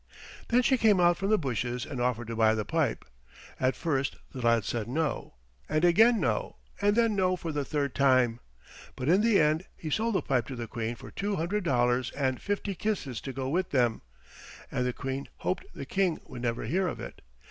Then 0.47 0.63
she 0.63 0.79
came 0.79 0.99
out 0.99 1.15
from 1.15 1.29
the 1.29 1.37
bushes 1.37 1.85
and 1.85 2.01
offered 2.01 2.25
to 2.29 2.35
buy 2.35 2.55
the 2.55 2.65
pipe. 2.65 3.05
At 3.59 3.75
first 3.75 4.15
the 4.33 4.41
lad 4.41 4.63
said 4.63 4.87
no, 4.87 5.35
and 5.69 5.85
again 5.85 6.19
no, 6.19 6.55
and 6.81 6.95
then 6.95 7.15
no 7.15 7.35
for 7.35 7.51
the 7.51 7.63
third 7.63 7.93
time, 7.93 8.39
but 8.95 9.07
in 9.07 9.21
the 9.21 9.39
end 9.39 9.65
he 9.77 9.91
sold 9.91 10.15
the 10.15 10.23
pipe 10.23 10.47
to 10.47 10.55
the 10.55 10.65
Queen 10.65 10.95
for 10.95 11.11
two 11.11 11.35
hundred 11.35 11.63
dollars 11.63 12.09
and 12.17 12.41
fifty 12.41 12.73
kisses 12.73 13.21
to 13.21 13.31
go 13.31 13.47
with 13.47 13.69
them, 13.69 14.01
and 14.71 14.87
the 14.87 14.91
Queen 14.93 15.27
hoped 15.45 15.65
the 15.75 15.85
King 15.85 16.19
would 16.25 16.41
never 16.41 16.63
hear 16.63 16.87
of 16.87 16.99
it. 16.99 17.21